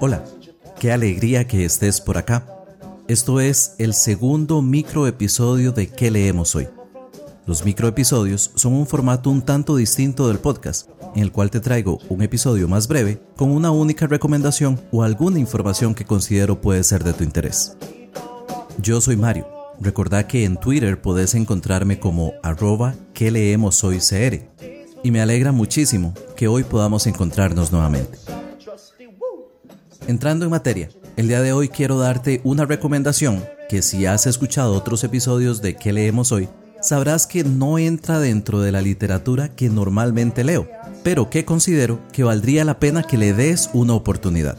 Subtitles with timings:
[0.00, 0.22] Hola,
[0.80, 2.46] qué alegría que estés por acá.
[3.06, 6.68] Esto es el segundo microepisodio de ¿Qué leemos hoy?
[7.46, 11.98] Los microepisodios son un formato un tanto distinto del podcast, en el cual te traigo
[12.08, 17.04] un episodio más breve con una única recomendación o alguna información que considero puede ser
[17.04, 17.76] de tu interés.
[18.78, 19.46] Yo soy Mario.
[19.78, 24.00] Recordá que en Twitter podés encontrarme como arroba que leemos hoy.
[25.02, 28.18] Y me alegra muchísimo que hoy podamos encontrarnos nuevamente.
[30.06, 34.72] Entrando en materia, el día de hoy quiero darte una recomendación que si has escuchado
[34.72, 36.48] otros episodios de ¿Qué leemos hoy?
[36.84, 40.68] Sabrás que no entra dentro de la literatura que normalmente leo,
[41.02, 44.56] pero que considero que valdría la pena que le des una oportunidad.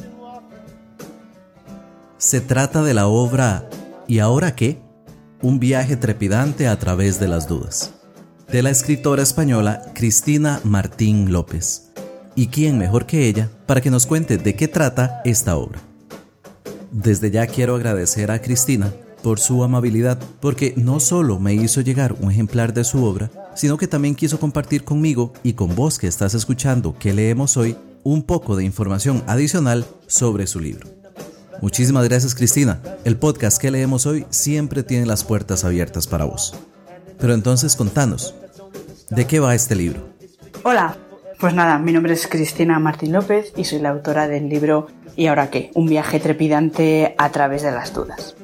[2.18, 3.70] Se trata de la obra
[4.08, 4.80] ¿Y ahora qué?
[5.42, 7.94] Un viaje trepidante a través de las dudas,
[8.52, 11.92] de la escritora española Cristina Martín López.
[12.36, 15.80] ¿Y quién mejor que ella para que nos cuente de qué trata esta obra?
[16.92, 18.94] Desde ya quiero agradecer a Cristina
[19.26, 23.76] por su amabilidad, porque no solo me hizo llegar un ejemplar de su obra, sino
[23.76, 28.22] que también quiso compartir conmigo y con vos que estás escuchando que leemos hoy un
[28.22, 30.88] poco de información adicional sobre su libro.
[31.60, 32.84] Muchísimas gracias Cristina.
[33.04, 36.54] El podcast que leemos hoy siempre tiene las puertas abiertas para vos.
[37.18, 38.36] Pero entonces contanos,
[39.10, 40.08] ¿de qué va este libro?
[40.62, 40.98] Hola,
[41.40, 45.28] pues nada, mi nombre es Cristina Martín López y soy la autora del libro ¿Y
[45.28, 45.72] ahora qué?
[45.76, 48.36] Un viaje trepidante a través de las dudas.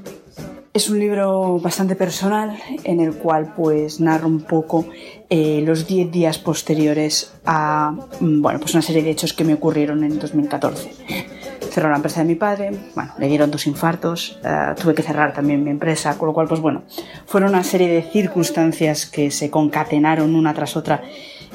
[0.74, 4.86] Es un libro bastante personal en el cual pues narra un poco
[5.30, 7.92] eh, los 10 días posteriores a
[8.22, 10.92] mm, bueno, pues una serie de hechos que me ocurrieron en 2014.
[11.72, 15.34] Cerró la empresa de mi padre, bueno, le dieron dos infartos, eh, tuve que cerrar
[15.34, 16.84] también mi empresa, con lo cual pues bueno,
[17.26, 21.02] fueron una serie de circunstancias que se concatenaron una tras otra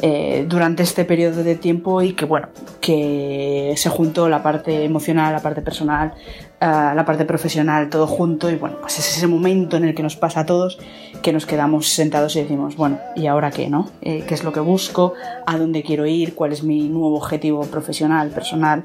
[0.03, 2.49] eh, durante este periodo de tiempo y que bueno,
[2.83, 6.13] que se juntó la parte emocional, la parte personal,
[6.61, 10.03] eh, la parte profesional, todo junto y bueno, pues es ese momento en el que
[10.03, 10.79] nos pasa a todos
[11.27, 13.91] que nos quedamos sentados y decimos, bueno, ¿y ahora qué, no?
[14.01, 15.15] Eh, ¿Qué es lo que busco?
[15.45, 16.35] ¿A dónde quiero ir?
[16.35, 18.85] ¿Cuál es mi nuevo objetivo profesional, personal?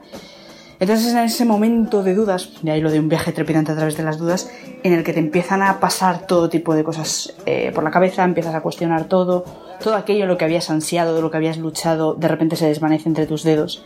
[0.80, 3.96] Entonces en ese momento de dudas, de ahí lo de un viaje trepidante a través
[3.96, 4.50] de las dudas,
[4.82, 8.24] en el que te empiezan a pasar todo tipo de cosas eh, por la cabeza,
[8.24, 9.46] empiezas a cuestionar todo,
[9.84, 13.08] todo aquello lo que habías ansiado, de lo que habías luchado, de repente se desvanece
[13.08, 13.84] entre tus dedos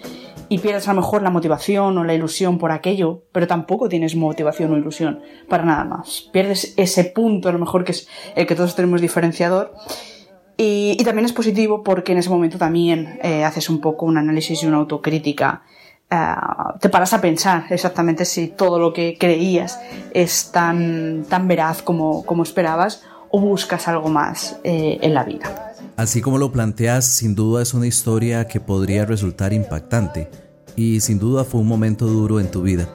[0.50, 4.16] y pierdes a lo mejor la motivación o la ilusión por aquello, pero tampoco tienes
[4.16, 6.30] motivación o ilusión para nada más.
[6.32, 9.74] Pierdes ese punto a lo mejor que es el que todos tenemos diferenciador.
[10.58, 14.64] Y, también es positivo porque en ese momento también eh, haces un poco un análisis
[14.64, 15.64] y una autocrítica
[16.12, 19.82] Uh, te paras a pensar exactamente si todo lo que creías
[20.14, 25.65] es tan, tan veraz como, como esperabas o buscas algo más eh, en la vida.
[25.98, 30.30] Así como lo planteas, sin duda es una historia que podría resultar impactante
[30.76, 32.90] y sin duda fue un momento duro en tu vida.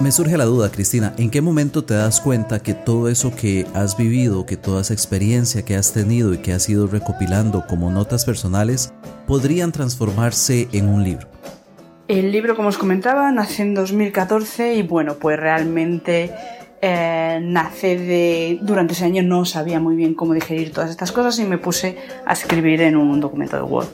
[0.00, 3.66] Me surge la duda, Cristina, ¿en qué momento te das cuenta que todo eso que
[3.74, 7.90] has vivido, que toda esa experiencia que has tenido y que has ido recopilando como
[7.90, 8.92] notas personales,
[9.26, 11.28] podrían transformarse en un libro?
[12.08, 16.32] El libro, como os comentaba, nace en 2014 y bueno, pues realmente
[16.80, 18.58] eh, nace de...
[18.62, 21.96] Durante ese año no sabía muy bien cómo digerir todas estas cosas y me puse
[22.24, 23.88] a escribir en un documento de Word.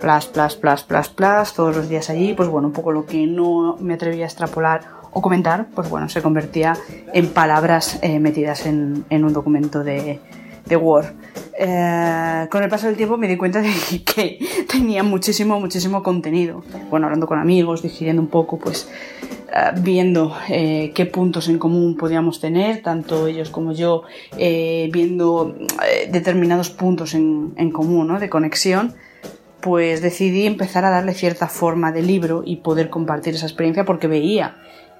[0.00, 3.26] Plas, plas, plas, plas, plas, todos los días allí, pues bueno, un poco lo que
[3.26, 6.76] no me atrevía a extrapolar o comentar, pues bueno, se convertía
[7.14, 10.20] en palabras eh, metidas en, en un documento de,
[10.66, 11.06] de Word.
[11.58, 13.72] Eh, con el paso del tiempo me di cuenta de
[14.04, 14.38] que
[14.70, 16.62] tenía muchísimo, muchísimo contenido.
[16.90, 18.88] Bueno, hablando con amigos, digiriendo un poco, pues
[19.80, 24.02] viendo eh, qué puntos en común podíamos tener, tanto ellos como yo,
[24.36, 25.56] eh, viendo
[25.88, 28.18] eh, determinados puntos en, en común, ¿no?
[28.18, 28.94] De conexión,
[29.60, 34.06] pues decidí empezar a darle cierta forma de libro y poder compartir esa experiencia porque
[34.06, 34.56] veía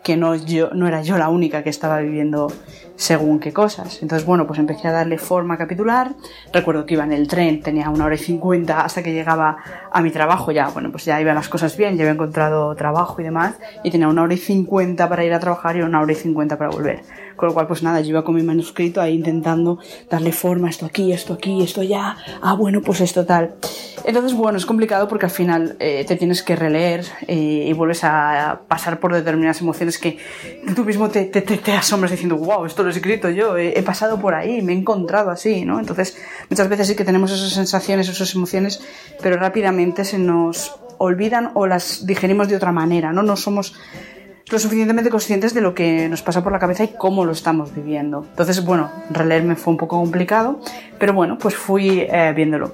[0.06, 2.46] que no, yo, no era yo la única que estaba viviendo
[2.94, 4.02] según qué cosas.
[4.02, 6.14] Entonces, bueno, pues empecé a darle forma capitular.
[6.52, 9.56] Recuerdo que iba en el tren, tenía una hora y cincuenta hasta que llegaba
[9.90, 10.52] a mi trabajo.
[10.52, 13.56] Ya, bueno, pues ya iban las cosas bien, ya había encontrado trabajo y demás.
[13.82, 16.56] Y tenía una hora y cincuenta para ir a trabajar y una hora y cincuenta
[16.56, 17.02] para volver.
[17.34, 20.86] Con lo cual, pues nada, yo iba con mi manuscrito ahí intentando darle forma, esto
[20.86, 22.16] aquí, esto aquí, esto allá.
[22.40, 23.56] Ah, bueno, pues esto tal.
[24.04, 28.62] Entonces, bueno, es complicado porque al final eh, te tienes que releer y, vuelves a
[28.68, 30.18] pasar por determinadas emociones que
[30.74, 34.20] tú mismo te, te, asombras diciendo, wow, esto lo he escrito yo, he, he, pasado
[34.20, 35.78] por ahí, me he encontrado así, ¿no?
[35.78, 36.16] Entonces,
[36.50, 38.80] muchas veces sí que tenemos esas sensaciones, esas emociones,
[39.22, 43.22] pero rápidamente se nos olvidan o las digerimos de otra manera, ¿no?
[43.22, 43.74] No somos
[44.48, 47.74] lo suficientemente conscientes de lo que nos pasa por la cabeza y cómo lo estamos
[47.74, 48.24] viviendo.
[48.30, 50.60] Entonces, bueno, releerme fue un poco complicado,
[50.98, 52.72] pero bueno, pues fui eh, viéndolo.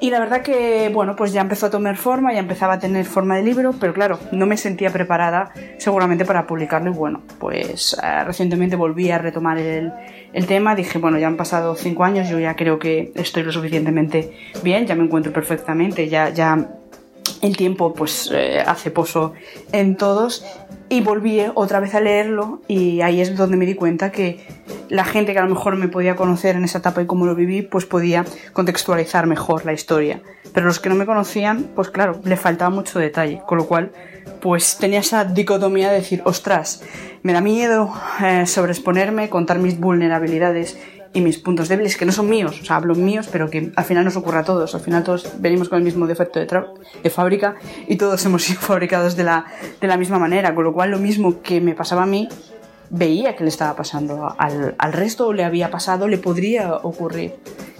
[0.00, 3.04] Y la verdad que, bueno, pues ya empezó a tomar forma, ya empezaba a tener
[3.04, 7.96] forma de libro, pero claro, no me sentía preparada seguramente para publicarlo y bueno, pues
[8.02, 9.92] eh, recientemente volví a retomar el,
[10.32, 13.52] el tema, dije, bueno, ya han pasado cinco años, yo ya creo que estoy lo
[13.52, 14.32] suficientemente
[14.64, 16.68] bien, ya me encuentro perfectamente, ya, ya
[17.42, 19.34] el tiempo pues eh, hace pozo
[19.72, 20.44] en todos
[20.92, 24.46] y volví otra vez a leerlo y ahí es donde me di cuenta que
[24.90, 27.34] la gente que a lo mejor me podía conocer en esa etapa y cómo lo
[27.34, 30.20] viví pues podía contextualizar mejor la historia.
[30.52, 33.90] Pero los que no me conocían pues claro le faltaba mucho detalle con lo cual
[34.42, 36.82] pues tenía esa dicotomía de decir ostras
[37.22, 37.90] me da miedo
[38.22, 40.78] eh, sobreexponerme contar mis vulnerabilidades
[41.12, 43.84] y mis puntos débiles, que no son míos, o sea, hablo míos, pero que al
[43.84, 44.74] final nos ocurre a todos.
[44.74, 47.56] Al final todos venimos con el mismo defecto de, fábrica
[47.86, 49.46] y todos hemos sido fabricados de la,
[49.80, 52.28] de la misma manera, con lo cual lo mismo que me pasaba a mí,
[52.90, 57.34] veía que le estaba pasando al, al resto le había pasado, le podría ocurrir.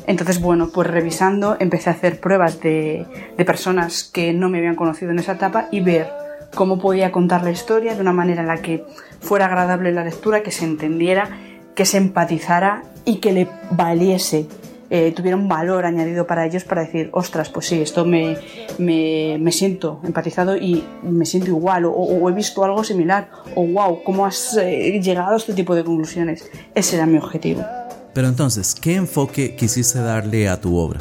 [0.06, 3.06] Entonces, bueno, pues revisando empecé a hacer pruebas de,
[3.36, 6.10] de personas que no me habían conocido en esa etapa y ver
[6.54, 8.84] cómo podía contar la historia de una manera en la que
[9.20, 11.30] fuera agradable la lectura, que se entendiera,
[11.74, 14.46] que se empatizara y que le valiese,
[14.90, 18.36] eh, tuviera un valor añadido para ellos para decir, ostras, pues sí, esto me,
[18.78, 24.02] me, me siento empatizado y me siento igual, o, he visto algo similar, o wow,
[24.04, 26.50] ¿cómo has eh, llegado a este tipo de conclusiones?
[26.74, 27.64] Ese era mi objetivo.
[28.12, 31.00] Pero entonces, ¿qué enfoque quisiste darle a tu obra?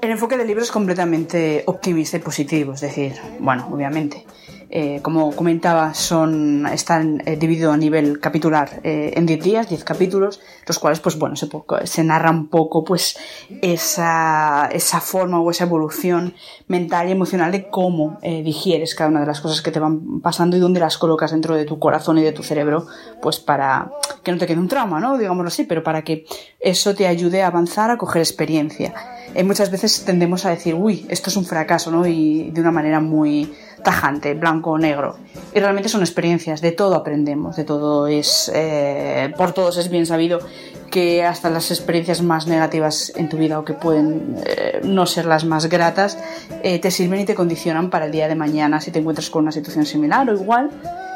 [0.00, 4.24] El enfoque del libro es completamente optimista y positivo, es decir, bueno, obviamente,
[4.74, 9.84] eh, como comentaba, son, están eh, divididos a nivel capitular eh, en 10 días, 10
[9.84, 11.46] capítulos, los cuales, pues bueno, se,
[11.84, 13.18] se narra un poco, pues,
[13.60, 16.32] esa, esa, forma o esa evolución
[16.68, 20.56] mental y emocional de cómo digieres cada una de las cosas que te van pasando
[20.56, 22.86] y dónde las colocas dentro de tu corazón y de tu cerebro,
[23.20, 23.92] pues para
[24.22, 25.18] que no te quede un trauma, ¿no?
[25.18, 26.24] Digámoslo así, pero para que
[26.60, 28.94] eso te ayude a avanzar, a coger experiencia.
[29.44, 32.06] muchas veces tendemos a decir, uy, esto es un fracaso, ¿no?
[32.06, 33.52] Y de una manera muy
[33.82, 35.16] tajante, blanco o negro.
[35.54, 40.06] Y realmente son experiencias, de todo aprendemos, de todo es, eh, por todos es bien
[40.06, 40.40] sabido
[40.90, 45.24] que hasta las experiencias más negativas en tu vida o que pueden eh, no ser
[45.24, 46.18] las más gratas,
[46.62, 49.42] eh, te sirven y te condicionan para el día de mañana si te encuentras con
[49.42, 50.70] una situación similar o igual,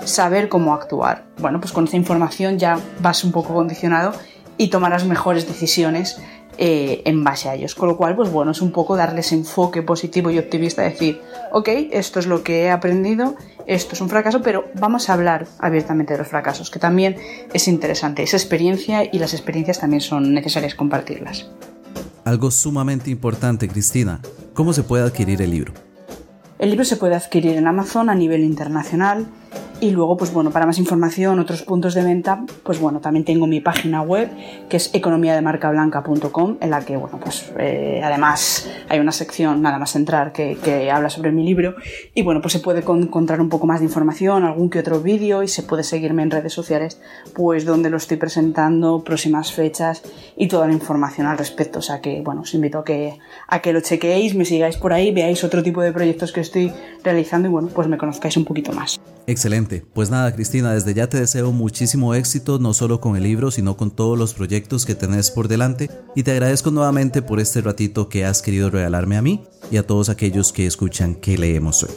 [0.05, 1.25] saber cómo actuar.
[1.39, 4.15] Bueno, pues con esta información ya vas un poco condicionado
[4.57, 6.19] y tomarás mejores decisiones
[6.59, 7.75] eh, en base a ellos.
[7.75, 11.21] Con lo cual, pues bueno, es un poco darles enfoque positivo y optimista, decir,
[11.53, 13.35] ok, esto es lo que he aprendido,
[13.67, 17.17] esto es un fracaso, pero vamos a hablar abiertamente de los fracasos, que también
[17.53, 18.23] es interesante.
[18.23, 21.51] Esa experiencia y las experiencias también son necesarias compartirlas.
[22.25, 24.21] Algo sumamente importante, Cristina,
[24.55, 25.73] ¿cómo se puede adquirir el libro?
[26.59, 29.27] El libro se puede adquirir en Amazon a nivel internacional
[29.79, 33.47] y luego, pues bueno, para más información, otros puntos de venta, pues bueno, también tengo
[33.47, 34.31] mi página web,
[34.71, 39.95] que es economiademarcablanca.com, en la que, bueno, pues eh, además hay una sección, nada más
[39.95, 41.75] entrar, que, que, habla sobre mi libro.
[42.15, 45.43] Y bueno, pues se puede encontrar un poco más de información, algún que otro vídeo,
[45.43, 46.99] y se puede seguirme en redes sociales,
[47.35, 50.03] pues donde lo estoy presentando, próximas fechas
[50.37, 51.81] y toda la información al respecto.
[51.81, 54.95] O sea que, bueno, os invito a que, a que lo chequeéis, me sigáis por
[54.95, 56.73] ahí, veáis otro tipo de proyectos que estoy
[57.05, 58.99] realizando y, bueno, pues me conozcáis un poquito más.
[59.27, 59.66] Excelente.
[59.95, 63.77] Pues nada, Cristina, desde ya te deseo muchísimo éxito, no solo con el libro, sino
[63.77, 65.91] con todos los proyectos que tenés por delante.
[66.15, 69.87] Y te agradezco nuevamente por este ratito que has querido regalarme a mí y a
[69.87, 71.91] todos aquellos que escuchan que leemos hoy.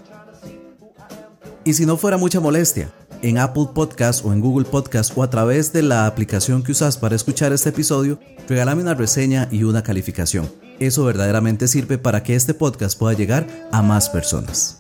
[1.65, 2.91] Y si no fuera mucha molestia,
[3.23, 6.97] en Apple Podcast o en Google Podcast o a través de la aplicación que usas
[6.97, 8.19] para escuchar este episodio,
[8.49, 10.51] regálame una reseña y una calificación.
[10.81, 14.79] Eso verdaderamente sirve para que este podcast pueda llegar a más personas.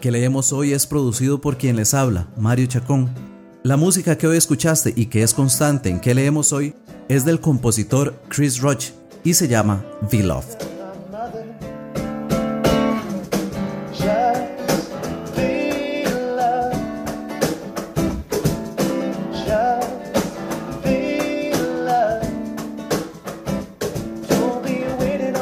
[0.00, 3.33] Que leemos hoy es producido por quien les habla, Mario Chacón.
[3.66, 6.74] La música que hoy escuchaste y que es constante en que leemos hoy
[7.08, 8.90] es del compositor Chris Roach
[9.24, 10.44] y se llama Beloved.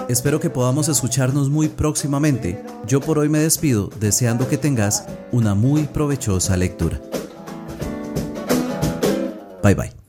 [0.08, 2.62] Espero que podamos escucharnos muy próximamente.
[2.86, 7.00] Yo por hoy me despido deseando que tengas una muy provechosa lectura.
[9.62, 10.01] バイバイ。